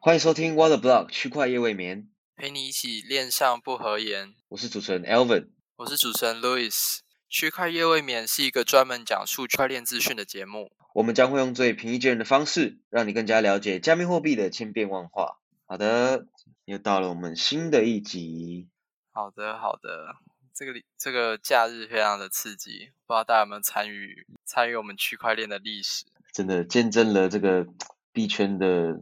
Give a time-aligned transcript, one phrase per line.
[0.00, 4.32] 欢迎收听 Water Block 区块夜未眠，陪你一起恋上不合言。
[4.50, 7.00] 我是主持人 Elvin，我是主持人 Louis。
[7.28, 10.70] 区块夜未眠是一个专门讲述区块链资讯的节目。
[10.94, 15.40] 我们将会用最平易近人的方式，让你更加了解加密货币的千变万化。
[15.66, 16.26] 好的，
[16.64, 18.68] 又到了我们新的一集。
[19.10, 20.14] 好的，好的。
[20.54, 26.04] 这个这个假日非常的刺激，不知道大家有没有参与参与我们区块链的历史？
[26.32, 27.66] 真的见证了这个
[28.12, 29.00] 币圈的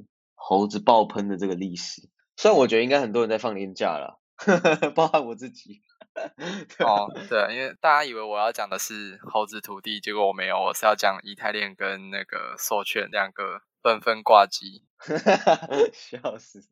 [0.48, 2.08] 猴子爆喷的这个历史。
[2.36, 4.20] 虽然我觉得应该很多人在放年假了，
[4.94, 5.82] 包含我自己。
[6.78, 14.84] 哦，对，因为大家以为我要讲的是猴子土地，结果我没有，我是要讲以太链跟那个授权两个纷纷挂机。
[15.92, 16.62] 笑死！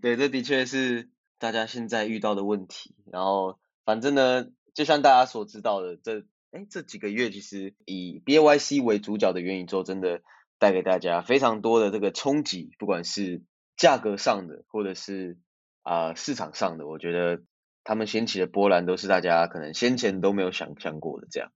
[0.00, 2.94] 对，这的确是大家现在遇到的问题。
[3.10, 6.20] 然后，反正呢，就像大家所知道的，这
[6.52, 10.22] 哎这几个月，其实以 B A Y C 为主角的元宇宙，真的
[10.60, 13.42] 带给大家非常多的这个冲击，不管是
[13.76, 15.36] 价格上的，或者是
[15.82, 17.42] 啊市场上的，我觉得。
[17.82, 21.50] 他们掀起的波澜都是大家可能先前都没有想象过的，这样。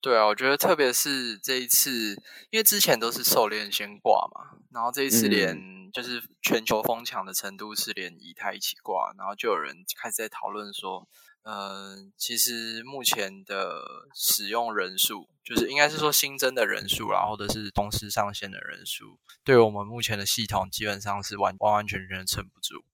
[0.00, 2.16] 对啊，我觉得特别是这一次，
[2.48, 11.06] 因为之前都是狩猎先挂嘛，然后这一次连就是全球疯抢的程度是连以太一起挂，然后就有人开始在讨论说，
[11.42, 13.82] 嗯，其实目前的
[14.14, 22.84] 使用人数，就是应该是说新增的人数啦，或者是同时上线的人数，对我们目前的系统基本上是完完完全全撑不住。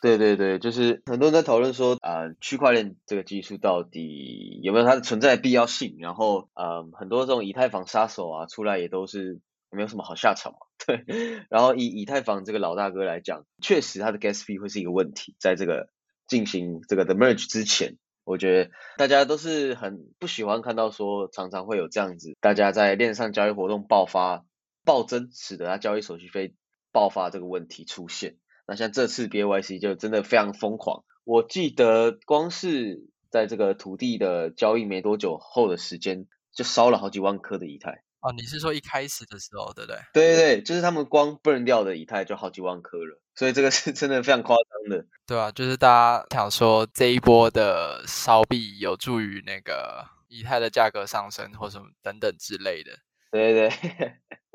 [0.00, 5.96] 对对对，就是很多人在讨论说，啊，区块链这个技术到底有没有它的存在必要性？
[6.00, 9.40] 然后，呃，很多这种以太坊杀手啊出来也都是
[9.70, 10.58] 没有什么好下场嘛。
[10.84, 11.04] 对，
[11.50, 15.88] 然后以以太坊这个老大哥来讲，确实它的 gas fee 会是一个问题，在这个
[16.32, 24.46] 进行这个的 merge 之前，我觉得大家都是很不喜欢看到说常常会有这样子，大家在链上交易活动爆发
[24.82, 26.54] 暴增，使得它交易手续费
[26.90, 28.38] 爆发这个问题出现。
[28.66, 38.04] 那像这次 B Y C 就真的非常疯狂，我记得光是在这个土地的交易没多久后的时间，就烧了好几万颗的以太。
[38.22, 39.98] 哦，你是说一开始的时候，对不对？
[40.12, 45.04] 对对对，就是他们光 burn 掉的以太就好几万颗了，所以这个是真的非常夸张的。
[45.26, 52.92] 对啊，就是大家想说这一波的烧币有助于那个以太的价格上升，或什么等等之类的。
[53.30, 53.68] 对对
[53.98, 54.12] 对。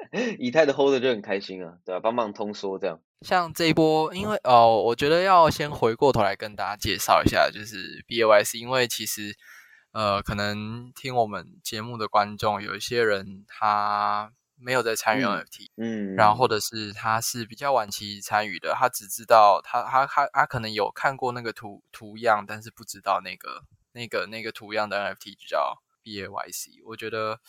[0.39, 1.99] 以太的 hold 就很开心啊，对吧？
[1.99, 2.97] 帮忙通缩这样。
[3.25, 9.35] 像这一波，因为哦，我觉得要先回过头来跟大家介绍一下，就是 B A Y C，因为其实
[9.91, 26.71] 呃，可能听我们节目的观众有一些人他没有在参与 N F T，嗯，然后或者是他是比较晚期参与的，他只知道他他他他可能有看过那个图图样，但是不知道那个那个那个图样的 N F T 就叫 B A Y C。
[26.85, 27.39] 我觉得。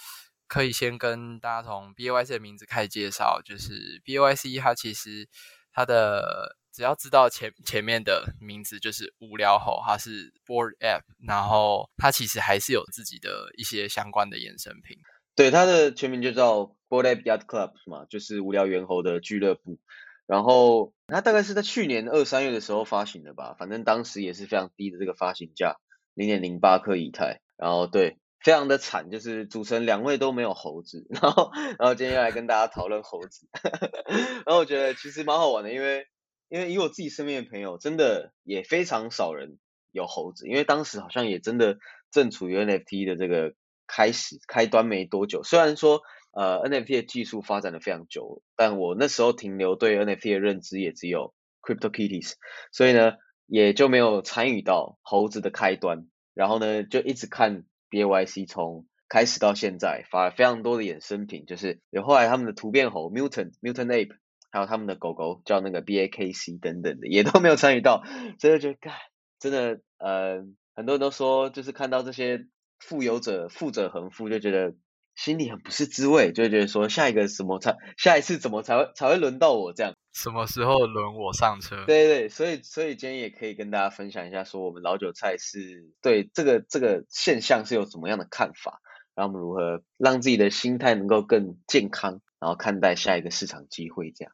[0.51, 5.29] 可以先跟大家从 B A Y C 的名字开始介绍，就是 B A Y C，它其实
[5.75, 14.97] 它的只要知道前前面的名字就是无聊猴，它是 Board App，然后它其实还是有自己的一些相关的衍生品。
[15.35, 19.81] 对，它的全名就叫 Board App Yacht Club 嘛，就是无聊猿猴的俱乐部。
[20.29, 25.79] 然后它大概是在去年二三月的时候发行的吧，反正当时也是非常低的这个发行价，
[26.15, 27.41] 零点零八克以太。
[27.57, 28.19] 然后对。
[28.41, 33.49] 非常的惨，就是主持人两位都没有猴子，然后然后今天要来跟大家讨论猴子，
[34.47, 36.07] 然后我觉得其实蛮好玩的，因为
[36.49, 39.59] 因为以我自己身边的朋友，真的也非常少人
[39.93, 41.79] 有猴子，因为当时好像也真的
[42.11, 43.55] 正处于 NFT 的这个
[43.87, 52.35] 开始开端没多久，虽然说呃 NFT 的技术发展的非常久，但我那时候停留对 NFT 的认知也只有 Crypto Kitties，
[52.73, 53.13] 所以呢
[53.47, 57.65] 也就没有参与到猴子的开端，然后呢就一直看。
[57.91, 64.15] BYC 从开始到现在发了非常多的衍生品，就是有后来他们的突变猴 Mutant Mutant Ape，
[64.51, 68.03] 还有他们的狗狗叫那个 B A K C 等等的，也都没有参与到，
[68.39, 68.91] 所以就觉得，
[69.39, 70.45] 真的，呃，
[70.75, 72.47] 很多人都说，就是看到这些
[72.79, 74.75] 富有者富者恒富，就觉得。
[75.19, 79.93] 心里很不是滋味，就觉得说下一个什么才下一次怎么才会才会轮到我这样？
[80.13, 81.85] 什么时候轮我上车？
[81.87, 88.81] 对对，所以所以今天也可以跟大家分享一下，说我们老韭菜是对这个这个现象是有怎么样的看法，
[89.17, 94.33] 然后我们如何让自己的心态能够更健康，然后看待下一个市场机会这样。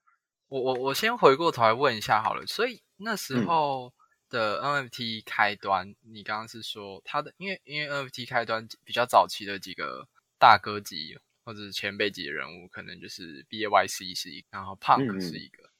[0.54, 3.92] 我我我先回过头来问一下好了，所以那时候
[4.28, 10.08] 的 NFT 开端，你刚刚是说它的，因为因为 NFT 开端比较早期的几个。
[10.36, 15.70] 大哥级或者是前辈级的人物，可能就是 B A Y C 是一个，然后 Punk 是一个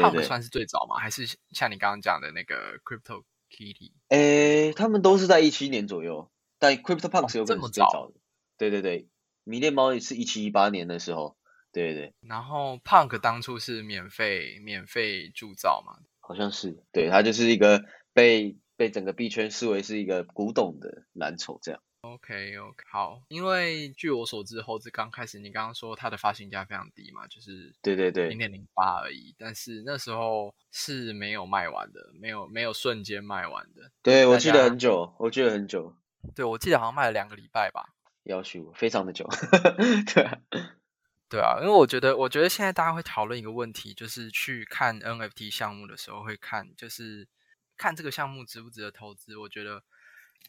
[0.00, 0.96] ，Punk 算是最早吗？
[0.96, 3.92] 还是像你刚刚讲的那个 Crypto Kitty？
[4.08, 8.18] 诶，他们都是在一七年左右，但 Crypto Punk 是有可能最早的。
[8.56, 9.08] 对对对，
[9.42, 11.36] 迷恋猫也是一七一八年的时候，
[11.74, 21.82] 对对，然后 Punk 当初是免费免费铸造嘛，好像是，对它就是一个被被整个币圈视为是一个古董的蓝筹这样。
[22.02, 33.90] OK OK，好，因为据我所知，猴子刚开始你刚刚说它的发行价非常低嘛，就是对对对零点零八而已，但是那时候是没有卖完的，没有没有瞬间卖完的。
[34.02, 35.96] 对，我记得很久，我记得很久，
[36.36, 37.88] 对，我记得好像卖了两个礼拜吧。
[38.24, 39.28] 要求非常的久，
[40.14, 40.38] 对啊，
[41.28, 47.26] 对啊，因为我觉得，我觉得现在大家会讨论一个问题，就是去看 NFT 项目的时候会看，就是
[47.76, 49.36] 看这个项目值不值得投资。
[49.36, 49.82] 我觉得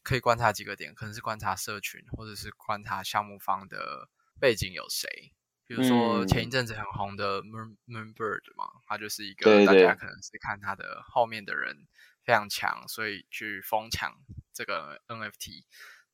[0.03, 5.33] 可以观察几个点，可能是观察社群，或者是观察项目方的背景有谁。
[5.67, 11.87] 比如说前一嗯阵子很红的 Moon Moonbird 嘛，他就是一个大家可能是看他的后面的人
[12.23, 14.13] 非常强，所以去疯抢
[14.53, 15.63] 这个 NFT。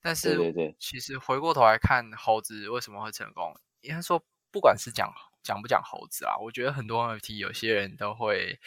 [0.02, 0.38] 但是
[0.80, 3.54] 其实回过头来看，猴子为什么会成功？
[3.82, 5.12] 应该说，不管是讲
[5.44, 8.60] 讲不讲猴子啊，我觉得很多 NFT 有些人都会，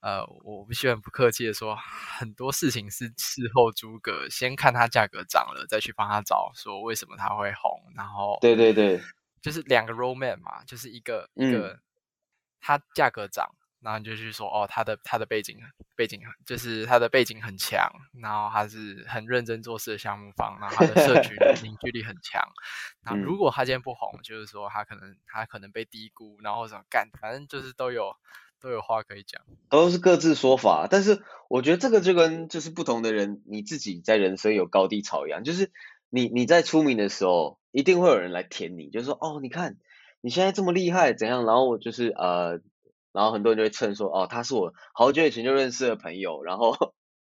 [0.00, 1.76] 呃，我不喜欢不客气的说，
[2.18, 9.00] 很多事情是事后诸葛，先看它价格涨了，再去帮他找说为什么它会红，然后对对对，
[9.40, 11.52] 就是两个 roadmap 嘛，就是一个一嗯。
[11.52, 11.80] 个
[12.64, 13.50] 它价格涨，
[13.82, 15.58] 然后你就去说哦，他的他的背景
[15.96, 17.90] 背景很就是他的背景很强，
[18.20, 22.42] 然后他是很认真做事的项目方，然后他的社群 凝聚力很强。
[23.04, 28.14] 那如嗯果他今天不红，就是说他可能他可能被低估，然后什么干，反正就是都有
[28.60, 29.42] 都有话可以讲。
[29.68, 35.72] 都是各自说法，但是我觉得这个就跟就是不同的人，你自己在人生有高低潮一样，就是
[36.08, 39.76] 你你在出名的时候，一定会有人来舔你，就是说哦，你看
[40.20, 41.44] 你现在这么厉害，怎样？
[41.44, 42.60] 然后我就是呃，
[43.12, 46.76] 然后很多人就会蹭说哦，他是我好久以前就认识的朋友，然后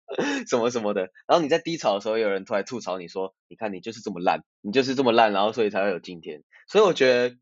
[0.49, 6.43] 什么什么的，然后你在低潮的时候，有人突然吐槽你说，你看你就是这么烂，你就是这么烂，然后所以才会有今天。
[6.69, 7.37] 所以我觉得，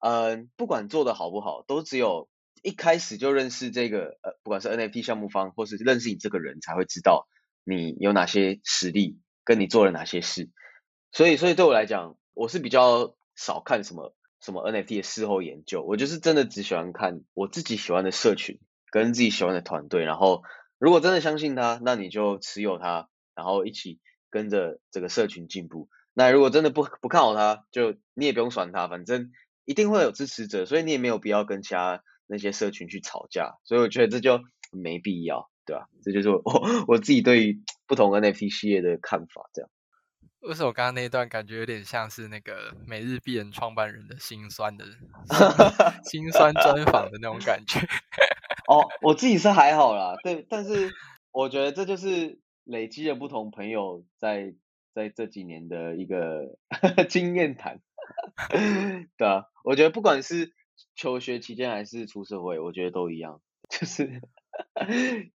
[0.00, 2.28] 呃，不管做的好不好，都只有
[2.62, 7.26] 一开始就认识这个呃，不管是 NFT 项目方，或是认识你这个人，才会知道
[7.64, 10.50] 你有哪些实力，跟你做了哪些事。
[11.12, 18.58] 所以，所以对我来讲，我是比较少看什么什么 NFT 的事后研究，我就是真的只喜欢看我自己喜欢的社群，
[18.90, 20.42] 跟自己喜欢的团队，然后
[20.78, 23.98] 如果真的相信他，那你就持有它，然后一起
[24.30, 25.88] 跟着这个社群进步。
[26.14, 29.30] 那如果真的不不看好他，就你也不用酸他，反正
[29.64, 33.58] 一定会有支持者，所以你也没有必要跟其他那些社群去吵架。
[33.64, 34.40] 所以我觉得这就
[34.72, 36.42] 没必要，对吧、这就是我
[36.88, 39.70] 我自己对于不同 NFT 系列的看法，这样。
[40.50, 44.84] 为什么刚刚那一段感觉有点像是那个每日必人创办人的心酸的
[46.02, 47.78] 心酸专访的那种感觉？
[48.66, 50.90] 哦，我自己是还好啦，对，但是
[51.30, 54.52] 我觉得这就是累积了不同朋友在
[54.92, 56.58] 在这几年的一个
[57.08, 57.78] 经验谈，
[59.16, 60.52] 对啊，我觉得不管是
[60.96, 64.20] 求学期间还是出社会，我觉得都一样，就是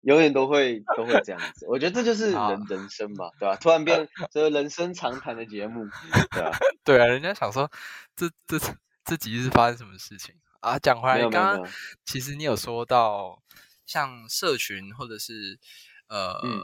[0.02, 1.66] 永远都会都会这样子。
[1.68, 5.86] 我觉得这就是人人生嘛，对吧、突然变这个人生长谈的节目，
[6.32, 6.52] 对吧、
[6.84, 7.70] 对啊，人家想说
[8.16, 8.60] 这这
[9.04, 10.78] 这集是发生什么事情啊？
[10.80, 11.68] 讲回来，刚刚
[12.06, 13.42] 其实你有说到
[13.86, 15.60] 像社群或者是
[16.08, 16.40] 呃。
[16.44, 16.62] 嗯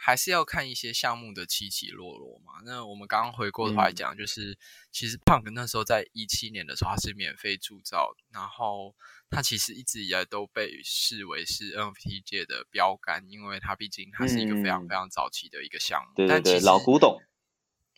[0.00, 2.52] 还是要看一些项目的起起落落嘛。
[2.64, 4.56] 那我们刚刚回过头来嗯讲，就是、
[4.92, 8.94] 其实 Punk 那时候在一七年的时候，他是免费铸造，然后
[9.30, 16.14] 它其实一直以来都被视为是 NFT 界的标杆，因为它毕竟它是一个非常嗯非常早期的一个项目。
[16.14, 17.20] 对对老古董，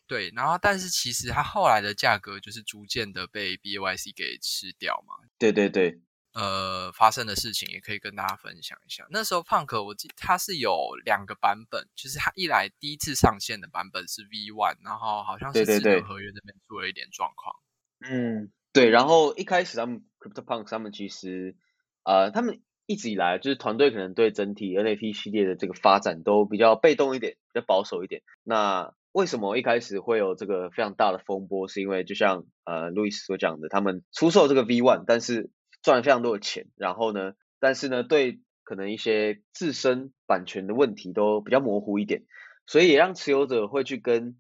[0.06, 5.14] 对，然后但是其实它后来的价格就是逐渐的被 BYC 给吃掉嘛。
[5.38, 6.00] 对对对，
[6.32, 9.06] 呃，发生的事情也可以跟大家分享一下。
[9.10, 17.54] 那时候 Punk 我记它是有两个版本，就是它一来第一次上线的版本是 V One，然后好像是智对对对能合约那边出了一点状况。
[18.02, 21.56] 嗯，对，然后一开始他们 CryptoPunks 他们其实
[22.04, 28.22] 呃，他们一直以来就是团队可能对整体 NFT 系列的这个发展都比较被动一点，比较保守一点。
[28.44, 31.66] 那为什么一开始会有这个非常大的风波？
[31.66, 35.50] 是因为就像呃路易斯所讲的，他们出售这个 V One，但是
[35.82, 42.22] 赚了非常多的钱，然后呢，但是呢，对可能一些自身版权的问题都比较模糊一点，
[42.66, 44.38] 所以也让持有者会去跟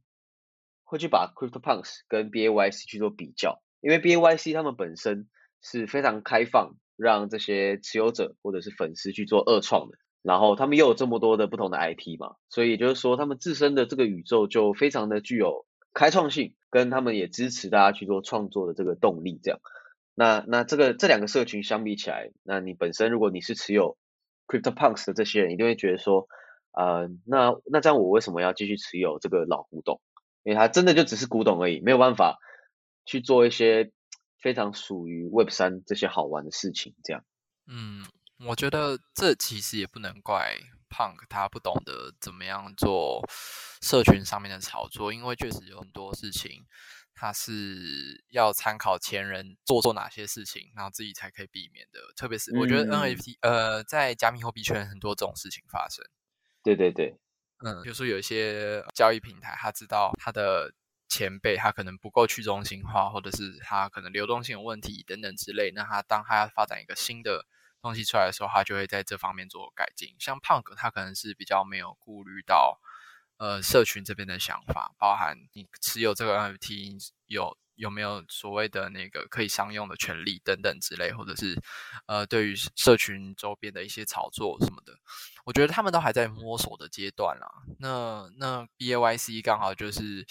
[0.84, 5.28] 会去把 CryptoPunks 跟 BAYC 去做比较，因为 BAYC 他们本身
[5.62, 19.60] 是非常开放，让这些持有者或者是粉丝去做二创的，然后他们又有这么多的不同的 IP 嘛，所以也就是说他们自身的这个宇宙就非常的具有开创性，跟他们也支持大家去做创作的这个动力，这样。
[20.14, 23.96] 那那这个这两个社群相比起来，那你本身如果你是持有
[24.46, 26.28] CryptoPunks 的这些人，一定会觉得说，
[26.72, 30.00] 呃，那那这样我为什么要继续持有这个老古董？
[30.42, 32.38] 因为它真的就只是古董而已，没有办法
[33.10, 33.90] 去做一些
[34.40, 37.24] 非常属于 Web 三这些好玩的事情，这样。
[37.66, 38.06] 嗯，
[38.46, 40.56] 我觉得这其实也不能怪
[40.88, 43.20] Punk 他不懂得怎么样做
[43.82, 46.64] 社群上面的炒作，因为确实有很多事情
[47.12, 51.98] 他是要参考前人做做哪些事情，然后自己才可以避免的。
[52.14, 56.04] 特别是我觉得 NFT 呃，在加密货币圈很多这种事情发生。
[56.62, 57.18] 对对对，
[57.64, 60.72] 嗯，比如说有一些交易平台，他知道他的。
[61.10, 65.72] 前辈他可能不够去中心化，或者是他可能流动性有问题等等之类。
[65.74, 67.44] 那他当他要发展一个新的
[67.82, 70.14] 东西出来的时候，他就会在这方面做改进。
[70.20, 72.80] 像胖哥他可能是比较没有顾虑到
[73.38, 81.58] 呃社群这边的想法，包含你持有这个 NFT 有有没有所谓的那个可以商用的权利等等之类，或者是
[82.06, 84.92] 呃对于社群周边的一些炒作什么的。
[85.46, 87.48] 我觉得他们都还在摸索的阶段啦。
[87.78, 90.26] 那那 B A Y C 刚好就是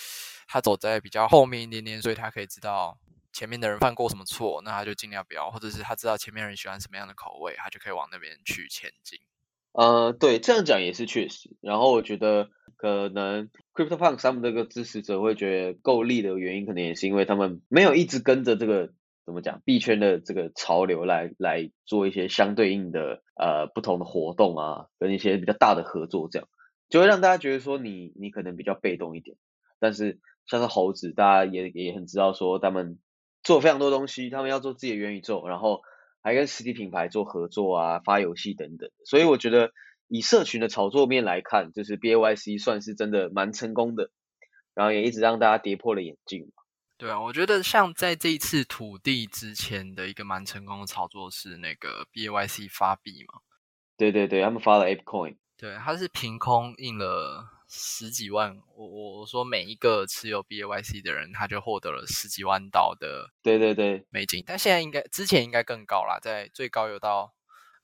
[0.47, 2.99] 他走在比较后面一点点，所以他可以知道
[3.33, 9.19] 前面的人犯过什么错，那他就尽量不要，或者是他知道前面人喜欢什么样的口味，他就可以往那边去前进。
[9.71, 11.55] 呃，对，这样讲也是确实。
[11.61, 18.91] 然后我觉得可能 Crypto Punk 他们这个支持者会觉得够力的原因，可能也是因为他们没有一直跟着这个。
[19.25, 26.47] 怎么讲币圈的这个潮流来来做一些相对应的呃不同的活动啊，跟一些比较大的合作，这样
[26.89, 29.37] 就会让大家觉得说你你可能比较被动一点。
[29.79, 32.97] 但是像是猴子，大家也也很知道说他们
[33.43, 35.83] 做非常多东西，他们要做自己的元宇宙，然后
[36.21, 38.89] 还跟实体品牌做合作啊，发游戏等等。
[39.05, 39.71] 所以我觉得
[40.07, 44.11] 以社群的炒作面来看，就是 B A Y C 算是真的蛮成功的，
[44.73, 46.51] 然后也一直让大家跌破了眼镜。
[46.97, 53.39] 对啊，我觉得像在这一次土地之前的一个蛮成功的炒作是那个 B A Y C 发币嘛。
[53.95, 55.37] 对对对，他们发了 Ape Coin。
[55.57, 58.57] 对，它是凭空印了十几万。
[58.75, 63.29] 我我我说每一个持有 B A Y C 的人，他就获得了十几万刀的。
[63.41, 64.43] 对对对，美金。
[64.45, 67.33] 但现在应该之前应该更高啦，在最高有到。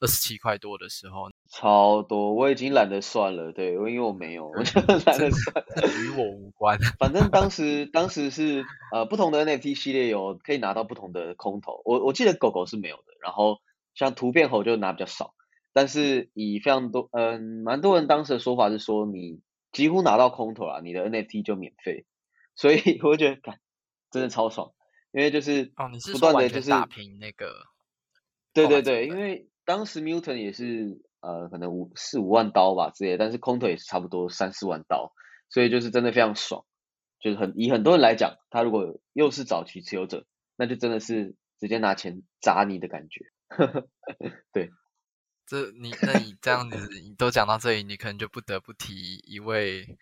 [0.01, 3.53] 二十七块多的时候，超多，我已经懒得算了。
[3.53, 5.65] 对，因为我没有，我就懒得算，
[6.03, 6.77] 与我无关。
[6.99, 11.81] 反正当时，当时是呃不同的 NFT 系列有可以拿到不同的空投。
[11.85, 13.61] 我我记得狗狗是没有的，然后
[13.95, 15.33] 像图片猴就拿比较少。
[15.71, 19.39] 但是以非常多，嗯，蛮多人当时的说法是说，你
[19.75, 22.07] 几乎拿到空投了，你的 NFT 就免费。
[22.55, 23.41] 所以 我觉得，
[24.09, 24.73] 真的超爽，
[25.11, 27.53] 因为就是哦，你是不断的就是打平那个，
[28.53, 29.47] 对对对，因为。
[29.67, 35.11] 当时 Milton 也是呃可能五四五万刀吧之类，但是空投也是差不多三四万刀，
[35.49, 36.63] 所以就是真的非常爽，
[37.19, 43.25] 就是很以很多人来讲，他如果又是早期持有者，那就真的是直接拿钱砸你的感觉。
[44.53, 44.69] 对，
[45.45, 49.97] 这你那你这样子你都讲到这里，你可能就不得不提一位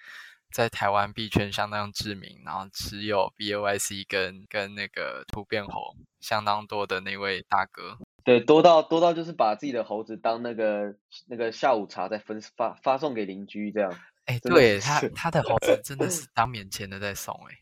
[0.51, 7.97] 在台湾币圈相当知名，然后持有 BOIC 跟跟那个突变猴相当多的那位大哥。
[8.23, 10.95] 对，多到多到就是把自己的猴子当那个
[11.27, 13.93] 那个下午茶在分发发送给邻居这样。
[14.25, 17.57] 哎，对他他的猴子真的 是当免钱的在送哎。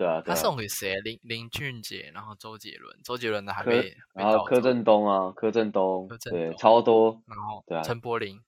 [0.00, 0.98] 对啊，他送给谁？
[1.02, 7.22] 林林俊杰，然后周杰伦，周杰伦的还没然后柯震东啊，柯震东，对，超多。
[7.26, 8.42] 然后对啊，陈柏霖。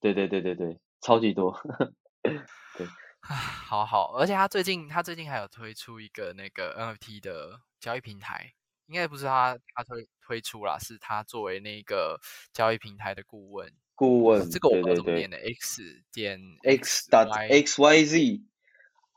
[0.00, 1.54] 对对对对对，超级多。
[2.24, 2.86] 对，
[3.20, 8.54] 好好，而且他最近他最近还有推出一个那个 NFT 的交易平台。
[8.86, 12.18] 应该不是他他推推出啦，是他作为那个
[12.54, 13.70] 交易平台的顾问。
[13.94, 18.40] 顾问，这个我不知道怎么念的，X 点 X 打 X Y Z。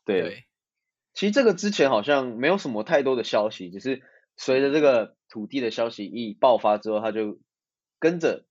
[0.05, 0.45] 对，
[1.15, 4.03] 其实这个之前好像没有什么太多的消息，只是
[4.37, 7.39] 随着这个土地的消息一爆发之后，他就
[7.97, 8.45] 跟着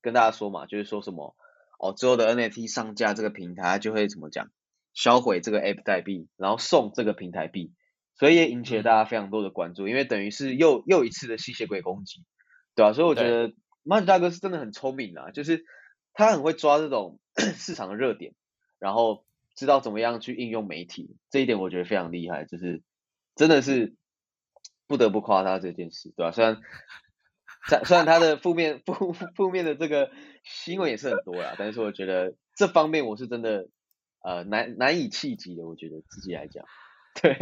[0.00, 1.36] 跟大家说嘛，就是说什么
[1.78, 4.50] 哦，之后的 NFT 上架这个平台就会怎么讲，
[4.94, 7.72] 销毁这个 App 代币，然后送这个平台币。
[8.14, 12.22] 所以也引起了大家非常多的关注，因为等于是又又一次的吸血鬼攻击，
[12.74, 12.92] 对吧？
[12.92, 15.64] 所以我觉得马吉大哥是真的很聪明啊，就是
[16.12, 17.18] 他很会抓这种
[17.56, 18.34] 市场的热点，
[18.78, 19.24] 然后
[19.62, 22.82] 知道怎么样去应用媒体，这一点我觉得非常厉害，就是
[23.36, 23.94] 真的是
[24.88, 26.32] 不得不夸他这件事，对吧？
[26.32, 26.60] 虽然
[27.68, 30.10] 虽虽然他的负面负负面的这个
[30.42, 33.68] 新闻也是很多啦，但是我觉得这方面我是真的
[34.24, 36.64] 呃难难以企及的，我觉得自己来讲。
[37.22, 37.32] 对，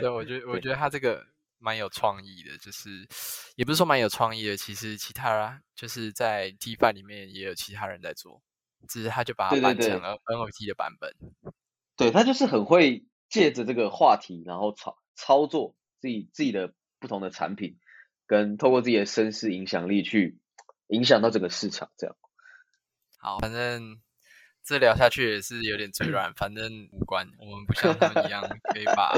[0.00, 1.26] 对我觉得我觉得他这个
[1.58, 2.88] 蛮有创意的，就是
[3.56, 8.40] 也不是说蛮有创意的，其实其他就是在 T 版里面也有其他人在做，
[8.86, 11.10] 只是他就把它办成了 NFT 的版本。
[11.96, 17.78] 对他就是很会借着这个话题，然后操操作自己自己的不同的产品，
[18.26, 20.38] 跟透过自己的身世影响力去
[20.88, 22.16] 影响到整个市场，这样。
[23.18, 24.00] 好，反正。
[24.66, 27.30] 这聊下去也是有点嘴软，反正无关。
[27.38, 29.12] 我们不像他们一样 可以把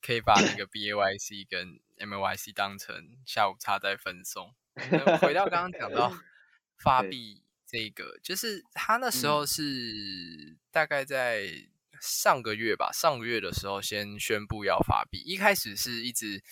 [0.00, 2.94] 可以把那个 BAYC 跟 MYC 当成
[3.26, 4.54] 下午茶在分送。
[5.20, 6.12] 回到刚刚讲到
[6.80, 11.46] 发币这个，就是他那时候是大概在
[12.00, 16.42] 上个月吧，上个月的时候先宣布要发币，一开始是一直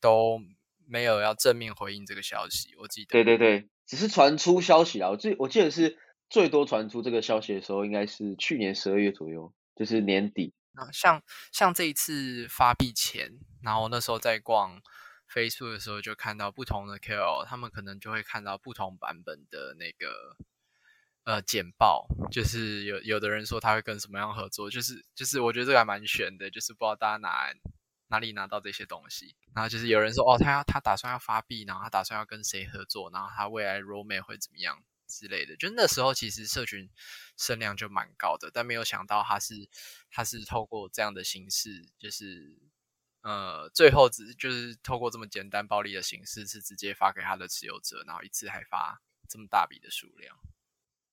[0.00, 0.40] 都
[0.86, 3.08] 没有要正面回应这个消息，我记得。
[3.10, 5.98] 对对对，只是传出消息啊，我记我记得是
[6.30, 10.54] 最多传出这个消息的时候，应该是去年十二月左右，就是年底。
[10.74, 14.80] 那像像这一次发币前，然后那时候在逛
[15.30, 20.36] Facebook 的时候，就看到不同的 KOL，他们可能就会看到不同版本的那个
[21.24, 27.52] 呃简报，就是有有的人说他会跟什么样合作，就是就是我觉得这个还蛮悬的，就是不知道大家哪
[28.08, 29.34] 哪里拿到这些东西。
[29.54, 34.84] 然后就是有人说哦，他要他打算要发币，然后他打算要跟谁合作，然后他未来 roadmap 会怎么样。
[35.08, 36.88] 之类的，就那时候其实社群
[37.36, 39.68] 声量就蛮高的，但没有想到他是
[40.10, 42.56] 他是透过这样的形式，就是
[43.20, 50.34] 呃最后只就是透过这么简单暴力的形式，是直接发给他的持有者，然后一次还发这么大笔的数量。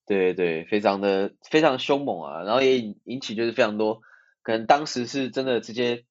[0.10, 4.02] 对对，非常的非常凶猛啊，然后也引起就是非常多，
[4.42, 6.04] 可能当时是真的直接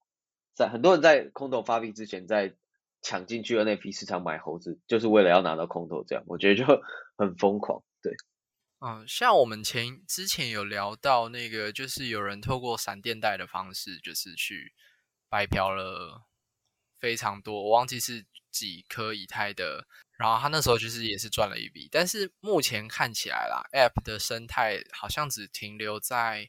[0.55, 2.55] 在很多人在空头发币之前在。
[3.01, 6.65] 抢进去 NFT 市场买猴子，就是为了要拿到空投，这样我觉得就
[7.17, 7.81] 很疯狂。
[8.03, 8.13] 对，
[8.81, 14.73] 嗯，像我们前之前有聊到那个，就是有人透过闪电贷的方式，就是去
[15.29, 16.27] 白嫖了
[17.01, 19.87] 非常多，我忘记是几颗以太的，
[20.19, 26.49] 然后他那时候就是也是赚了一笔，但是目前看起来啦，App 的生态好像只停留在。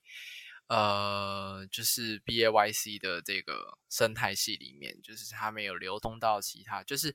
[0.69, 7.11] 呃，就是 B A Y C 的这个生态系里面，就是它没有流通到其他，就是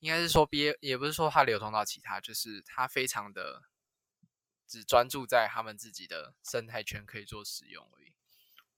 [0.00, 3.62] 应该是说 B A 也不是说它流通到其他，就是它非常的
[4.68, 8.12] 只专注在他们自己的生态圈可以做使用而已。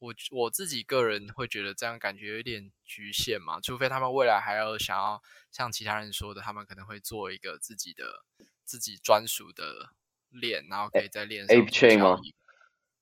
[0.05, 8.25] 我我自己个人会觉得这样感觉有点局限嘛，除非他们未来还要想要像其他人说的，他们可能会做一个自己的
[8.65, 9.91] 自己专属的
[10.31, 12.35] 链，然后可以在链上交易。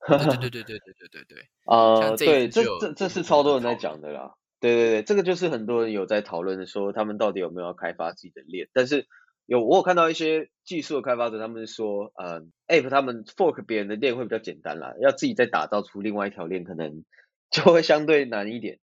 [0.04, 4.34] 对对对对对对对对，呃，对， 这这这是超多人在讲的啦。
[4.58, 8.68] 对对对，这个就是很多人有在讨论的，说他们到底有没有要开发自己的链。
[8.72, 9.06] 但是
[9.46, 17.04] 有我有看到一些技术的开发者，他们说，呃，App 他们 fork 别人的链会比较简单啦，要自己再打造出另外一条链，可能
[17.50, 18.78] 就会相对难一点，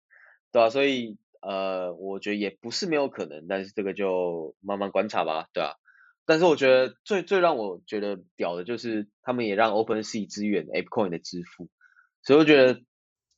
[0.52, 0.70] 对吧？
[0.70, 5.76] 所以呃，我觉得也不是没有可能，但是这个就慢慢观察吧，对吧？
[6.26, 11.70] 但是我觉得最最让我觉得屌的就是他们也让 OpenSea 支援 App Coin 的支付，
[12.22, 12.82] 所以我觉得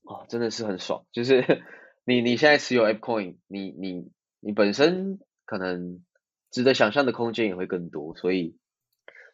[0.03, 1.45] 哦真的是很爽，就是
[2.03, 6.03] 你你现在持有 App Coin，你你你本身可能
[6.51, 8.57] 值得想象的空间也会更多，所以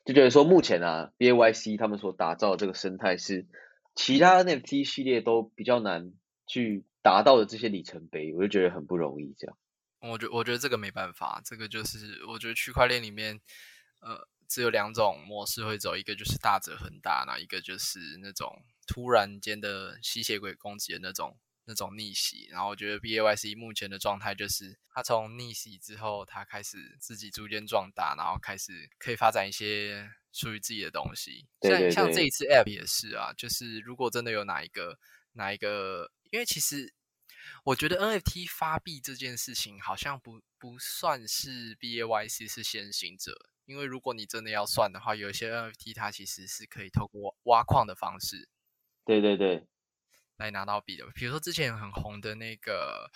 [0.06, 3.47] 就觉得说目前啊 BAYC 他们所打造的这个生态是
[3.95, 6.13] 其他 NFT 系列都比较难
[6.45, 9.58] 去达到的这些里程碑，我就觉得很不容易这样。
[9.99, 13.41] 我觉我觉得这个没办法，这个就是我觉得区块链里面，
[13.99, 21.36] 呃，只有两种模式会走，一个就是大者恒大，那一个就是那种突然间的吸血鬼攻击的那种
[21.67, 22.47] 那种逆袭。
[22.49, 31.45] 然后我觉得 B A Y C 目前的状态就是，他从逆袭之后，他开始自己逐渐壮大，然后开始可以发展一些属于自己的东西。
[31.62, 34.97] 像像这一次 App 也是啊，就是如果真的有哪一个
[35.34, 36.93] 哪一个，因为其实。
[37.63, 43.32] 我觉得 NFT 发币这件事情好像不不算是 BAYC 是先行者，
[43.65, 48.49] 因为如果你真的要算的话，有一些 NFT 它其实是可以透过挖矿的方式，
[49.06, 49.65] 对对对，
[50.38, 51.06] 来拿到币的。
[51.13, 53.10] 比如说之前很红的那个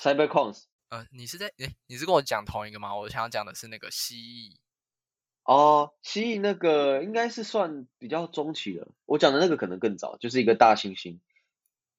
[0.00, 2.96] CyberCoins，呃，你是在诶，你是跟我讲同一个吗？
[2.96, 4.56] 我想要讲的是那个蜥蜴。
[5.44, 11.18] 哦，蜥蜴那个应该是算比较中期的，我讲的那个可能更早，就是一个大猩猩。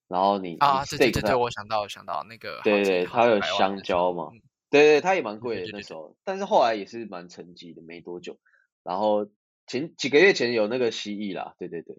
[0.07, 4.29] 然后你啊，对对对对，我想到我想到那个，对对，它有香蕉嘛，
[4.69, 8.37] 对对，它也蛮贵的那时候，但是后来也是蛮沉寂的，没多久。
[8.83, 9.29] 然后
[9.67, 11.95] 前几个月前有那个蜥蜴啦，对对对，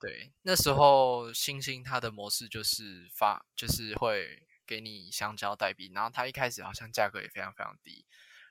[0.00, 8.04] 对，那时候星星它的模式就是发，就是会给你香蕉代币，然后它一开始好像价格也非常非常低，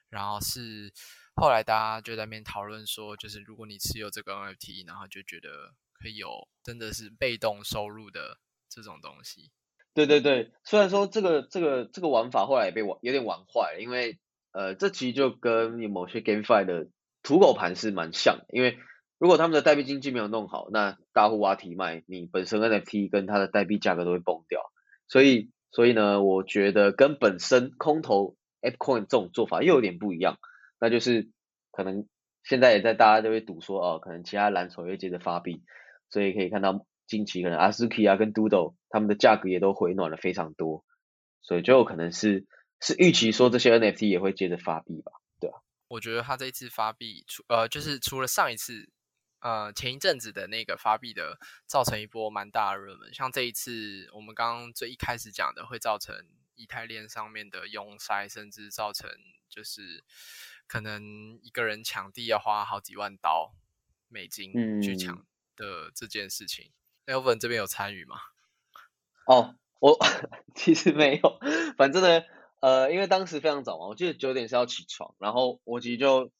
[0.10, 0.91] 然后是
[1.36, 8.39] 后来大家就在那边讨论说，就是如果你持有这个 NFT，然后就觉得可以有真的是被动收入的。
[8.69, 9.49] 这种东西，
[9.93, 14.19] 对对对，虽然说这个这个这个玩法后来也被玩有点玩坏了，因为
[14.51, 16.89] 呃，这其实就跟某些 GameFi 的
[17.23, 18.77] 土狗盘是蛮像的，因为
[19.17, 24.62] 如果他们的代币经济没有弄好，那大户挖提卖，你本身 NFT 跟它的代币价格都会崩掉，
[25.08, 30.38] 所以所以呢，我觉得跟本身空投 Apcoin 这种做法又有点不一样，
[30.80, 31.30] 那就是
[31.71, 32.08] 可能
[32.43, 35.63] 现在也在大家都会赌说哦，可能其他蓝筹会接着发币，
[36.10, 36.86] 所以可以看到。
[37.08, 40.84] 近期可能 Azuki 啊跟 Doodle 他们的价格也都回暖了非常多，
[41.41, 42.45] 所以就有可能是
[42.82, 45.62] 是预期说这些 NFT 也会接着发币吧，对吧？
[45.88, 48.89] 我觉得他这一次发币，除呃就是除了上一次，
[49.39, 59.10] 呃前一阵子的那个发币的造成一波蛮大的热门，像这一次我们刚刚最一开始讲的会造成以太链上面的拥塞，甚至造成
[59.50, 60.04] 就是
[60.67, 63.54] 可能一个人抢地要花好几万刀
[64.10, 66.71] 美金去抢的这件事情
[67.06, 68.17] ，Elvin 这边有参与吗？
[69.26, 69.97] 哦，我
[70.56, 71.39] 其实没有，
[71.78, 72.26] 反正呢，
[72.62, 76.32] 呃，因为当时非常早嘛，我记得九点是要起床，然后我其实就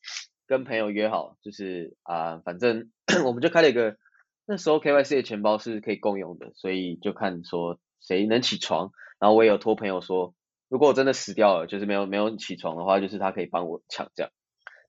[0.48, 2.92] 跟朋友约好，就是啊，反正
[3.26, 3.98] 我们就开了一个，
[4.46, 10.34] 那时候 KYC 的钱包是可以共用的，所以就看说谁能起床，然后我也有托朋友说，
[10.70, 14.32] 如果我真的死掉了，就是没有没有起床的话，就是他可以帮我抢这样，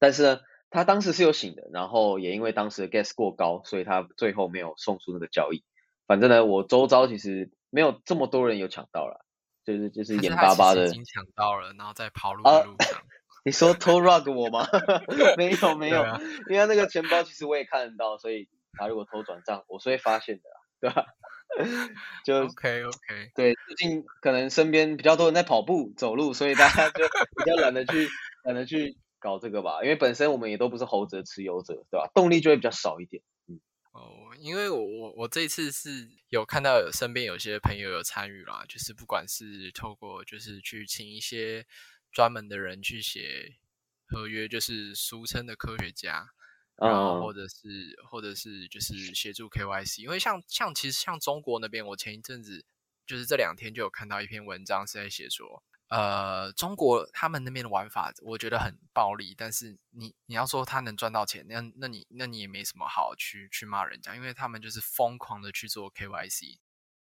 [0.01, 0.41] 但是呢，
[0.71, 5.63] 他当时是有醒的，然后也因为当时的 gas 过高，所以他最后没有送出那个交易，
[6.07, 7.51] 反正呢，我周遭其实。
[7.71, 9.27] 没有这么多人有抢到了，
[9.63, 13.03] 就是就是眼巴巴的已经抢到了，然后再跑路的路上。
[13.45, 14.67] 你说偷 rug 我吗？
[15.37, 16.05] 没有没有，
[16.49, 20.43] 因为那个钱包其实我也看得到，所以他如果偷转账，我是会发现的，
[20.81, 21.07] 对吧？
[22.27, 27.05] 就 OK OK，对，最近可能身边比较多人在跑步走路，所以大家就
[27.37, 28.09] 比较懒得去
[28.45, 32.11] 懒得去搞这个吧，因为本身我们也都不是猴子的持有者，对吧？
[32.15, 33.23] 动力就会比较少一点。
[33.93, 41.67] 哦，因为我我我这次是有看到有身边有些朋友有参与啦，就是不管是透过就是去请一些
[42.13, 43.57] 专门的人去写
[44.07, 46.29] 合约，就是俗称的科学家，
[46.77, 52.65] 然后或者是或者是就是协助 KYC，因为像像其实像中国那边，我前一阵子
[53.07, 55.63] 就是这两天就有看到一篇文章是在写说。
[55.91, 59.35] 呃，中国他们那边的玩法，我觉得很暴力。
[59.35, 66.59] 但是你你要说他能赚到钱，那那你那你也没什么好去去骂人家，因为他们就是疯狂的去做 KYC。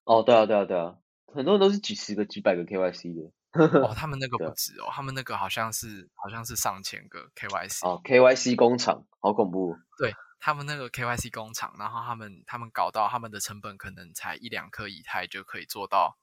[0.05, 3.31] 哦，对啊，对啊，对啊，很多人都是几十个、几百个 KYC 的。
[3.53, 7.87] 哦， 他们那个不止哦，他们那个好像是好像是上千个 KYC。
[7.87, 9.77] 哦，KYC 工厂，好恐怖。
[9.99, 16.17] 对他们那个 KYC 工厂，然后他们他们搞到他们的成本可能才一两颗以太就可以做到，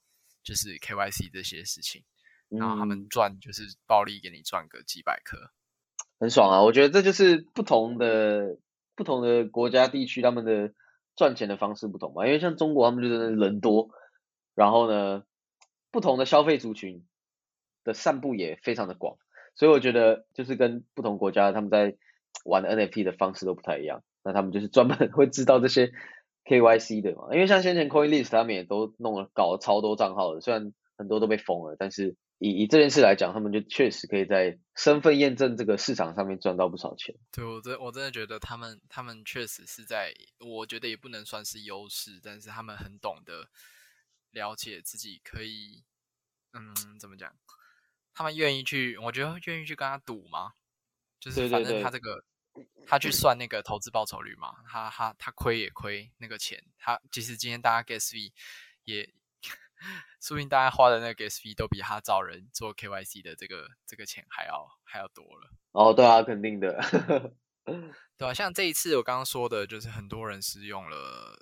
[0.44, 2.04] 就是 KYC 这些事情。
[2.50, 5.38] 然后他们赚就是暴利给你赚个几百颗，
[6.18, 6.62] 很爽啊！
[6.62, 8.58] 我觉得这就是不同的
[8.96, 10.74] 不同的国家地区他们的
[11.18, 12.26] 赚钱的方式不同嘛。
[12.26, 13.90] 因为像中国他们就是人多，
[14.56, 15.24] 然后呢，
[15.92, 17.06] 不同的消费族群
[17.88, 19.18] 的散布也非常的广，
[19.56, 21.98] 所以我觉得就是跟不同国家他们在
[22.46, 24.04] 玩 NFT 的方式都不太一样。
[24.24, 25.92] 那他们就是专门 会知道这些
[26.46, 27.34] KYC 的嘛。
[27.34, 32.16] 因为像先前 CoinList 他们也都弄了搞了超多账号的，虽然很多都被封了，但是。
[32.40, 37.16] 以以这件事来讲，他们就确实可以在身份验证这个市场上面赚到不少钱。
[37.32, 43.50] 对我真我真的觉得他们他们确实是在，我觉得也不能算是优势，但是他们很懂得
[44.30, 45.84] 了解自己可以，
[46.54, 47.34] 嗯，怎么讲？
[48.18, 50.54] 他们愿意去，我觉得愿意去跟他赌吗？
[51.20, 52.24] 就是反正他这个
[52.88, 58.32] 他去算那个投资报酬率嘛，他他他亏也亏那个钱，他其实今天大家 gas fee
[58.86, 59.14] 也。
[60.20, 65.52] 说不定大家花的那个 gas fee 都比他找人做 KYC 的这个这个钱还要还要多了。
[65.72, 66.76] 哦，对啊，肯定的，
[68.18, 71.38] 对啊，像这一次我刚刚说的，就是很多人是用了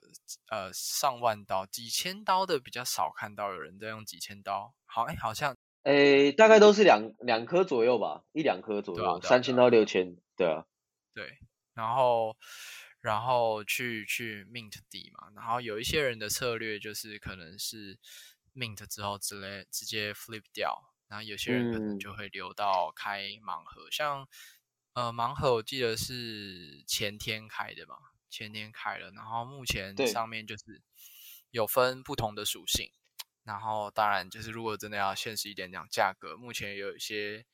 [0.49, 4.75] 呃上万刀、几千刀的比较少看到有人在用几千刀。
[4.85, 5.55] 好，哎，好像
[5.85, 10.65] 哎，大概都是两两颗左右吧，一两颗左右，三千到六千，对啊，
[11.13, 11.37] 对，
[11.73, 12.35] 然后。
[13.01, 17.99] 然后去去 mint 底嘛，然后有一些人的策略就是可能是
[18.55, 20.75] mint 之后直接直接 flip 掉，
[21.07, 24.27] 然后有些人可能就会留到开盲盒，像
[24.93, 27.95] 呃盲盒我记得是前天开的嘛，
[28.27, 30.81] 前天开了，然后目前上面就是
[31.51, 32.89] 有分不同的属性，
[33.45, 37.45] 然后当然就是如果真的要现实一点讲价格，目前有一些。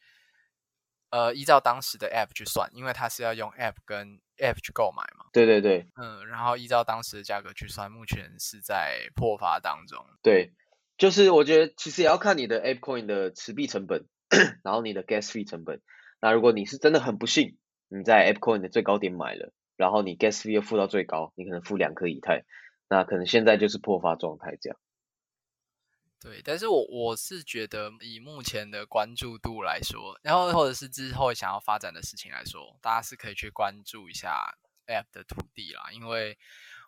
[1.14, 5.26] 呃，依照当时的 App 去算，因为它是要用 App 跟 App 去购买嘛。
[5.34, 5.86] 对对对。
[6.02, 10.06] 嗯，然后依照当时的价格去算，目前是在破发当中。
[10.24, 10.54] 对，
[10.98, 14.08] 就是我觉得其实也要看你的 App Coin 的持币成本，
[14.64, 15.82] 然后你的 Gas Fee 成本。
[16.22, 17.58] 那如果你是真的很不幸，
[17.90, 22.46] 你在 App Coin 的最高点买了，然后你 Gas Fee 又付到最高，你可能付两颗以太，
[22.88, 24.80] 那可能现在就是破发状态这样。
[26.22, 34.56] 对，但是我我是觉得以目前的关注度来说，然后或者是之后想要发展的事情来说，大家是可以去关注一下
[34.86, 35.90] App 的土地啦。
[35.92, 36.38] 因为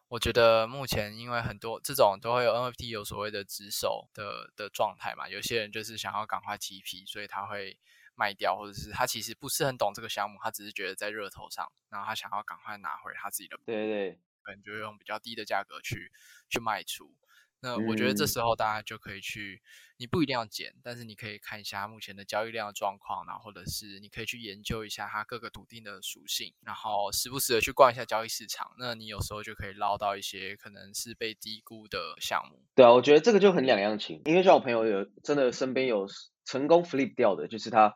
[0.07, 7.79] 我觉得目前因为很多这种都会有 NFT 有所谓的值守的的状态嘛，有些人就是想要赶快 TP，，所以他会
[8.13, 16.11] 卖掉，或者是他其实不是很懂这个项目，他只是觉得在热头上，然后他想要赶快拿回他自己的，对对，可能就用比较低的价格去
[16.51, 17.15] 去卖出。
[17.63, 19.61] 那我觉得这嗯时候大家就可以去，
[19.97, 28.73] 你不一定要减，但是你可以看一下目前的交易量的状况，然后或者是你可以去研究一下它各个土地的属性，然后时不时的去逛一下交易市场。
[28.77, 32.61] 那你有时候就可以捞到一些可能是被低估的项目。
[32.75, 36.05] 对啊，我觉得这个就很两样情，因为像我朋友有真的身边有
[36.43, 37.93] 成功 flip 掉的，就是他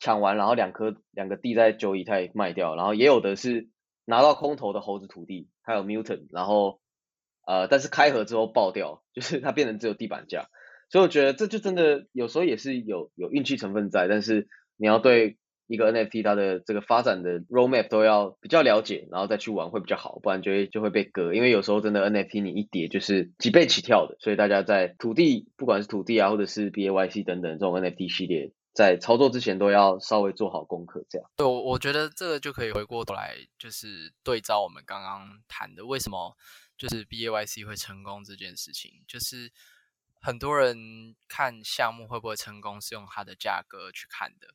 [0.00, 3.70] 抢完，然后两颗两个地在九以太卖掉，然后也有的是
[4.04, 6.80] 拿到空头的猴子土地，还有 Mutant，然后
[7.46, 10.48] 呃，但是开盒之后爆掉，就是它变成只有地板价，
[10.90, 21.32] 所以我觉得这就真的有时候也是有有运气成分在，但是你要对一个 NFT 它的这个发展的 roadmap 都要比较了解，然后再去玩会比较好，不然就会就会被割。
[21.32, 31.30] 因为有时候真的 NFT 你一跌就是几倍起跳的，所以大家在土地不管是土地啊，或者是 BAYC 等等这种 NFT 系列，在操作之前都要稍微做好功课，这样。
[31.36, 36.36] 对，我我觉得这个就可以回过头来，就是对照我们刚刚谈的，为什么
[36.76, 39.52] 就是 BAYC 会成功这件事情，就是
[40.20, 44.54] 很多人看项目会不会成功是用它的价格去看的。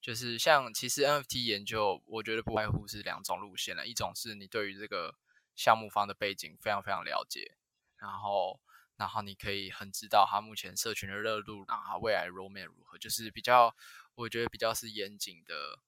[0.00, 5.18] 就是像其实 NFT 研究，我觉得不外乎是两种路线了，一种是你对于这个
[5.56, 7.56] 项目方的背景非常非常了解，
[7.96, 8.60] 然后
[8.96, 13.74] 然后你可以很知道它目前社群的热度，然后未来 roadmap 如何，就是比较
[14.14, 15.80] 我觉得比较是严谨的，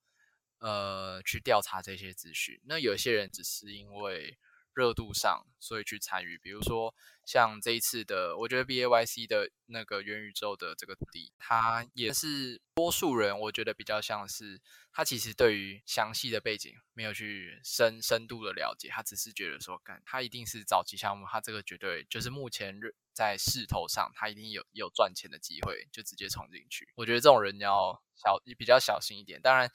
[0.59, 2.59] 呃，去调查这些资讯。
[2.65, 4.37] 那有些人只是因为
[4.73, 6.93] 热度上，所以去参与，比如说
[7.25, 22.79] 像这一次的，我觉得 BAYC 的那个元宇宙的这个土地，它也是多数人，我觉得比较像是他其实对于详细的背景没有去深深度的了解，他只是觉得说，干，他一定是早期项目，他这个绝对就是目前
[23.13, 26.87] 在势头上，他一定有有赚钱的机会，就直接冲进去。
[26.95, 29.69] 我觉得这种人要小比较小心一点，当然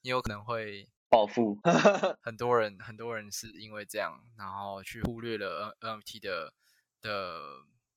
[0.00, 0.88] 你有可能会。
[1.10, 1.58] 暴富，
[2.22, 6.52] 很多人很多人是因为这样，然后去忽略了 NFT 的
[7.00, 7.40] 的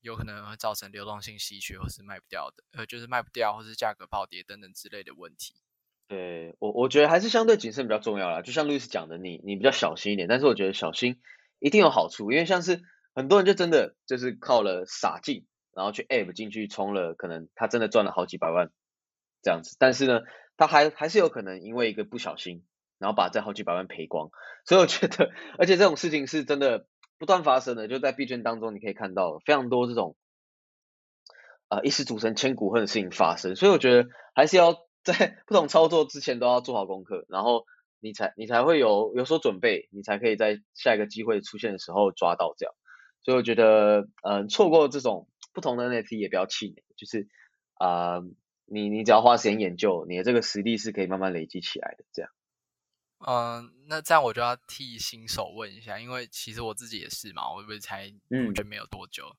[0.01, 5.55] 有可能会造成流动性稀缺，或是卖不掉的，呃，就是卖不掉，或是价格暴跌等等之类的问题。
[6.07, 8.41] 对我我觉得还是相对谨慎比较重要啦。
[8.41, 11.21] 就像路易斯讲的，你你比较小心一点，但是我觉得小心
[11.59, 12.81] 一定有好处，因为像是
[13.13, 18.71] 很多人就真的就是靠了傻劲，然后去 App 进去充了，可能他真的赚了好几百万
[19.41, 20.21] 这样子，但是呢，
[20.57, 22.65] 他还还是有可能因为一个不小心。
[23.01, 24.29] 然后把这好几百万赔光，
[24.63, 26.85] 所以我觉得，而且这种事情是真的
[27.17, 30.15] 不断发生的，就在币圈当中，你可以看到非常多这种，
[31.69, 37.65] 呃，一时组成千古恨的事情发生，所以我觉得还是要在不同操作之前都要做好功课，然后
[37.99, 42.75] 你才你才会有有所准备，你才可以在下一个机会出现的时候抓到这样，
[43.23, 47.27] 所以我觉得，嗯、错过这种不同的 NFT 也不要气馁，就是
[47.73, 48.19] 啊、
[48.65, 52.31] 你你只要花时间研究，你的这个实力是可以慢慢累积起来的，这样。
[53.27, 59.35] 嗯，那这样我就要替新手问一下，因为其实我自己也是嘛，我不是才入圈没有多久，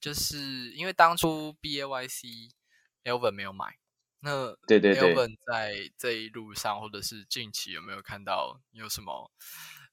[0.00, 2.50] 就是因为当初 BAYC
[3.04, 3.76] Elvin 没有买，
[4.20, 9.32] 那对对对 Elvin 在这一路上或者是近期有没有看到有什么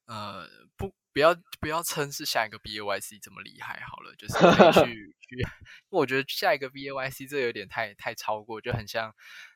[0.05, 5.47] 呃不不要不要称是下一个 BAYC 这么厉害好了，就是可以去 去，
[5.89, 9.11] 我觉得下一个 BAYC 这有点太太超过，就很像。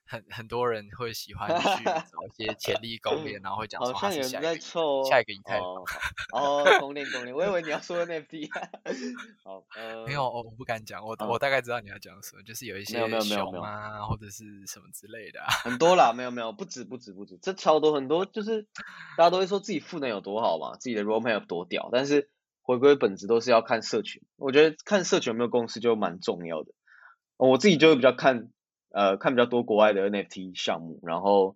[0.10, 5.84] 很很多人会喜欢 去找一些潜力攻略，然后会讲说好像有人在凑下一个以太哦，
[6.34, 8.50] 哦，攻略攻略，我以为你要说 NFT，
[9.44, 18.64] 好，呃，没有，我不敢讲，我我大概知道你要讲什么，就是有一些熊啊，或者是什么之类的，很多啦， 没有没有，不止不止不止，这超多很多，就是
[19.16, 22.32] 大家都会说自己赋能有多好嘛，自己的 roadmap 有多屌，但是
[22.64, 26.72] 回归本质都是要看社群，我觉得看社群有没有共识就蛮重要的，
[27.38, 28.50] 我自己就会比较看。
[28.92, 31.56] 呃，看比较多国外的 NFT 项目，然后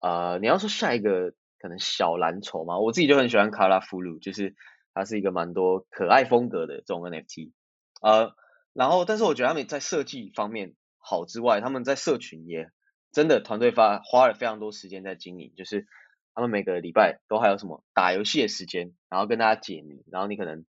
[0.00, 4.54] 呃，你要说下一个可能小蓝筹嘛，我自己就很喜欢卡拉夫鲁，就是
[4.94, 7.52] 它是一个蛮多可爱风格的这种 NFT，
[8.00, 8.34] 呃，
[8.72, 12.70] 然后但是我觉得他们在设计方面好之外，他们在社群也
[13.12, 15.86] 真的团队发花了非常多时间在经营，就是
[16.34, 20.64] 他们每个礼拜都还有什么打游戏的时间，然后跟大家解谜，然后你可能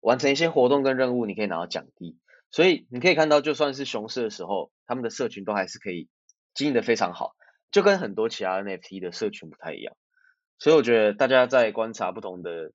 [0.00, 2.18] 完成一些活动跟任务，你可以拿到奖励。
[2.52, 6.08] 所以你可以看到，就算是熊市的时候，他们的社群都还是可以
[6.52, 7.36] 经营的非常好，
[7.70, 9.94] 就跟很多其他 NFT 的社群不太一样。
[10.58, 12.72] 所以我觉得大家在观察不同的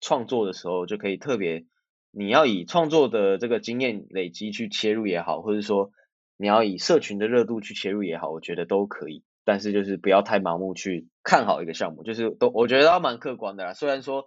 [0.00, 1.66] 创作的时候，就可以特别，
[2.12, 5.90] 你要以创作的这个经验累积去切入也好，或者说
[6.36, 9.24] 你要以社群的热度去切入也好，我觉得都可以。
[9.44, 13.74] 但是就是不要太盲目去看好一个项目，就是都我觉得要蛮客观的啦。
[13.74, 14.26] 虽然说。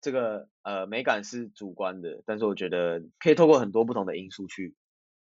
[0.00, 4.74] 这个呃美感是主观的，但是我觉得可以透过很多不同的因素去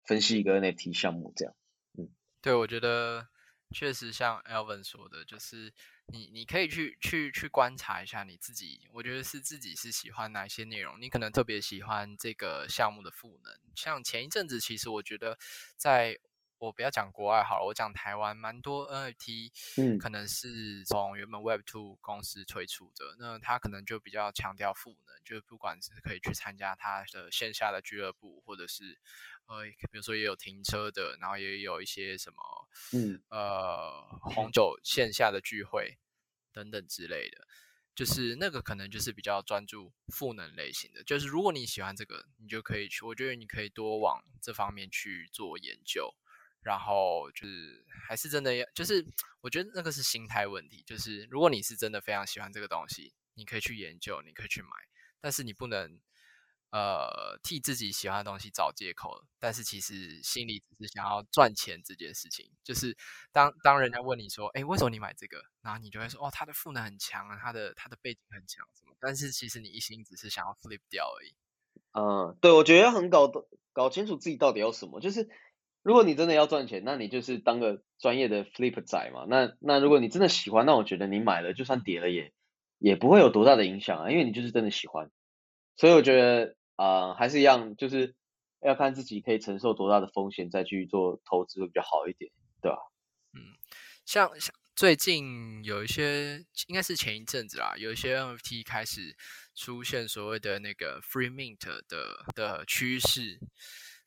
[0.06, 1.56] 分析一个 NFT 项目，这样。
[1.98, 2.10] 嗯，
[2.42, 3.28] 对，我觉得
[3.74, 5.74] 确实像 Alvin 说的，就是
[6.08, 13.54] 你你可以去去去观察一下你自己，我觉得是自己是喜欢哪些内容，你可能特别喜欢这个项目的赋能。
[13.76, 15.38] 像前一阵子，其实我觉得
[15.76, 16.20] 在。
[16.62, 29.02] 我不要讲国外好了，我讲台湾，蛮多 NFT，嗯，可能是从原本 Web Two 公司推出的，那它可能就比较强调赋能，就是不管是可以去参加它的线下的俱乐部，或者是
[29.48, 35.98] 呃，比如说也有停车的，然后也有一些什么，嗯，呃，红酒线下的聚会
[36.54, 37.48] 等等之类的，
[37.96, 46.14] 就是那个可能就是比较专注赋能类型的，就是如果你喜欢这个，你就可以去，我觉得你可以多往这方面去做研究。
[46.64, 49.04] 然后就是还是真的要，就是
[49.42, 50.84] 我觉得那个是心态问题。
[50.86, 54.70] 就是如果你是真的非常喜欢这个东西，你可以去研究，你可以去买，
[55.20, 56.00] 但是你不能
[56.70, 59.26] 呃替自己喜欢的东西找借口。
[59.40, 62.52] 但是其实心里只是想要赚钱这件事情。
[62.64, 62.96] 就是
[63.32, 65.44] 当当人家问你说，哎，为什么你买这个？
[65.64, 68.96] 然后你就会说，哦，它的赋能很强啊，它的它的背景很强什么。
[69.00, 71.34] 但是其实你一心只是想要 flip 掉而已。
[71.94, 73.32] 嗯，对，我觉得很搞
[73.74, 75.28] 搞清楚自己到底要什么，就是。
[75.84, 79.26] 如果你真的要赚钱，那你就是当个专业的 flip 仔嘛。
[79.28, 82.32] 那那如果你真的喜欢，那我觉得你买了就算跌了也
[82.78, 85.10] 也不会有多大的影响啊，因为你就是真的喜欢。
[85.78, 88.14] 所以我觉得啊，还是一样，就是
[88.62, 92.78] 要看自己可以承受多大的风险再去做投资会比较好一点，对吧？
[93.34, 93.42] 嗯，
[94.06, 99.16] 像像最近有一些，应该是前一阵子啦，有一些 NFT 开始
[99.56, 103.40] 出现所谓的那个 free mint 的的趋势。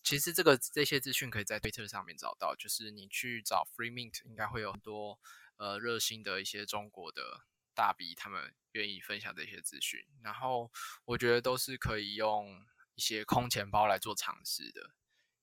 [0.04, 5.18] 其实这个这些资讯可以在推特上面找到，就是你去找 Free Mint，应该会有很多
[5.56, 10.04] 呃热心的一些中国的大 B，他们愿意分享这些资讯。
[10.22, 10.70] 然后
[11.06, 12.64] 我觉得都是可以用
[12.94, 14.90] 一些空钱包来做尝试的，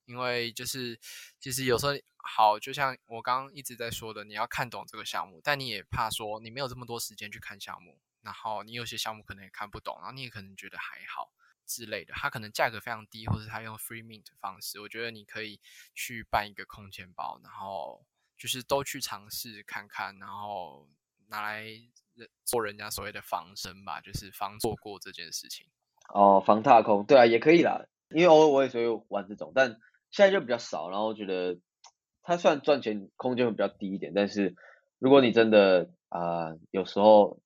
[0.06, 1.00] 因为就是
[1.40, 11.34] 其实有时候好，就像我刚刚一直在说的，你要看懂这个项目，但你也怕说你没有这么多时间去看项目，然后你有些项目可能也看不懂，然后你也可能觉得还好。
[11.72, 15.58] 之类的，它可能价格非常低，或者它用 free mint 的方式，我觉得你可以
[15.96, 18.06] 去办一个空钱包，然后
[18.38, 20.90] 就是都去尝试看看，然后
[21.30, 21.66] 拿来
[22.44, 25.66] 做人家所谓的防身吧，就是防做过这件事情。
[26.14, 29.80] 哦，防踏空，对啊，也可以啦，因为偶尔我也会玩这种，但
[30.12, 31.58] 现在就比较少，然后觉得
[32.22, 34.56] 它算赚钱空间会比较低一点，但是
[35.00, 37.40] 如果你真的啊有时候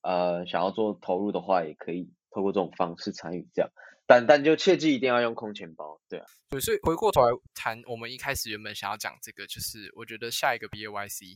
[0.00, 2.12] 呃想要做投入的话，也可以。
[2.34, 3.70] 透过这种方式参与，这样，
[4.06, 6.26] 但但就切记一定要用空钱包，对啊。
[6.50, 11.26] 对，所以回过头来谈，我们一开始原本想要讲这个，就是我觉得下一个 B A Y C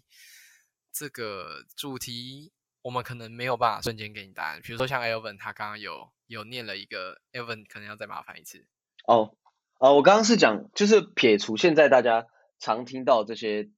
[0.92, 4.61] 这个主题，我们可能没有办法瞬间给你答案。
[4.61, 8.66] 比如说像 Elvin，他刚刚有有念了一个，Elvin 可能要再麻烦一次。
[9.06, 9.37] 哦，
[9.78, 12.26] 呃，我刚刚是讲，就是撇除现在大家
[12.58, 13.70] 常听到这些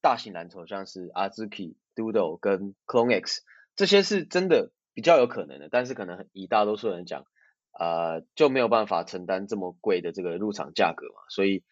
[0.00, 3.42] 大型蓝筹，像是 Azuki、Doodle 跟 Clone X，
[3.74, 4.70] 这些是真的。
[4.94, 7.24] 比较有可能的，但是可能以大多数人讲，
[7.78, 11.64] 呃，就没有办法承担这么贵的这个入场价格嘛，所以，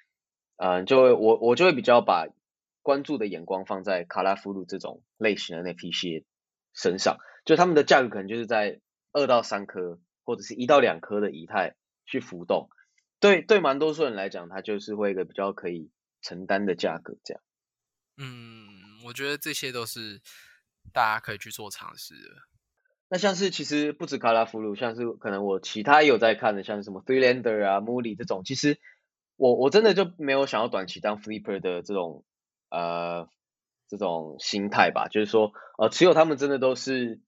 [0.56, 2.28] 嗯，就会我我就会比较把
[2.82, 6.24] 关注的眼光放在卡拉夫鲁这种类型的那批蟹
[6.72, 8.80] 身上，就他们的价格可能就是在
[9.12, 11.74] 二到三颗或者是一到两颗的以太
[12.06, 12.70] 去浮动，
[13.20, 15.90] 对对，蛮多数人来讲，它就是会一个比较可以
[16.22, 17.42] 承担的价格这样。
[18.16, 20.20] 嗯，我觉得这些都是
[20.92, 22.30] 大家可以去做尝试的。
[23.10, 28.78] 那像是其实不止卡拉夫鲁，像是可能我其他有在看的，像是什么 Three Lander 啊、Moody 这种，其实
[29.36, 32.26] 我我真的就没有想要短期当 Flipper 的这种
[32.68, 33.26] 呃
[33.88, 37.20] 这种心态吧，就是说呃持有他们真的都是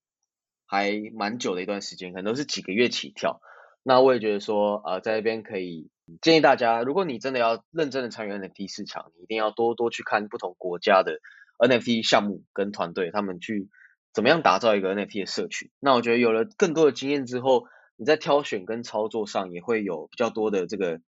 [0.66, 3.40] 还蛮久的一段时间，可能都是几个月起跳。
[3.83, 5.88] 那我也觉得说呃在这边可以
[6.21, 11.21] 建议大家，如果你真的要认真的参与 NFT 市场，你一定要多多去看不同国家的
[11.59, 13.71] NFT 项目跟团队，他们去。
[14.12, 15.70] 怎么样打造一个 NFT 的社群？
[15.79, 21.01] 那我觉得有了更多的经验之后，你在挑选跟操作上也会有比较多的这个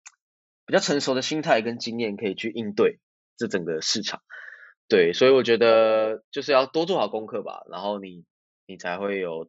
[0.67, 3.01] 比较成熟的心态跟经验，可以去应对
[3.37, 4.23] 这整个市场。
[4.89, 8.25] 对，所以我觉得就是要多做好功课吧，然后你
[8.67, 9.49] 你才会有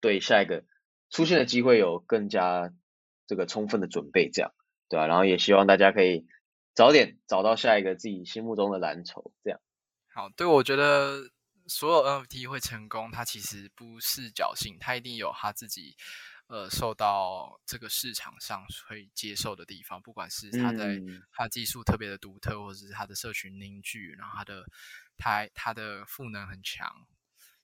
[0.00, 0.64] 对下一个
[1.10, 2.72] 出现的机会有更加
[3.26, 4.52] 这个充分的准备，这样
[4.88, 5.06] 对吧？
[5.06, 6.26] 然后也希望大家可以
[6.74, 9.60] 早点找到下一个自己心目中的蓝筹，这样。
[10.14, 11.30] 好，对我觉得。
[11.68, 15.96] 所有 NFT 会成功，它其实不是侥幸，它一定有它自己
[16.46, 20.98] 呃受到这个市场上会接受的地方，不管是它在
[21.30, 24.64] 它技术特别的独特，或者是它的社群凝聚，然后它的
[25.16, 27.06] 它它的赋能很强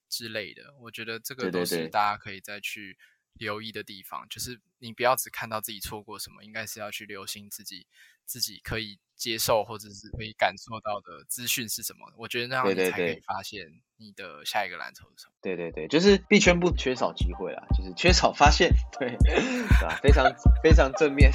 [0.09, 2.99] 之类的，我觉得这个都是大家可以再去
[3.39, 7.87] 留意的地方，就是你不要只看到自己错过什么，应该是要去留心自己
[8.25, 12.13] 自己可以接受或者是可以感受到的资讯是什么。
[12.17, 13.67] 我觉得那样你才可以发现
[13.97, 15.33] 你的下一个蓝筹是什么。
[15.43, 18.73] 对对对，就是币圈不缺少机会啦，就是缺少发现。
[18.99, 19.99] 对，对吧？
[20.03, 20.25] 非常
[20.63, 21.31] 非常正面。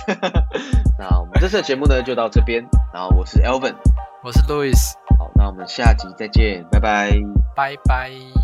[0.97, 3.75] 那我们这次的节目呢就到这边，然后我是 Elvin，
[4.23, 4.77] 我是 Louis，
[5.17, 7.11] 好，那我们下集再见，拜拜，
[7.55, 8.38] 拜拜。